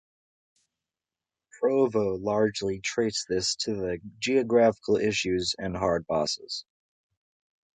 [1.59, 3.75] Provo largely traced this to
[4.19, 6.65] the graphical issues and hard bosses.